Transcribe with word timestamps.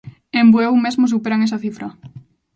En 0.39 0.45
Bueu 0.53 0.73
mesmo 0.85 1.05
superan 1.13 1.41
esa 1.47 1.61
cifra. 1.63 1.87